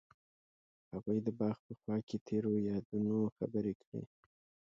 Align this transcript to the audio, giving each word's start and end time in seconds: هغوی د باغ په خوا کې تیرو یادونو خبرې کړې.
هغوی 0.91 1.19
د 1.25 1.27
باغ 1.39 1.57
په 1.67 1.73
خوا 1.79 1.97
کې 2.07 2.17
تیرو 2.27 2.51
یادونو 2.69 3.17
خبرې 3.37 3.73
کړې. 3.81 4.03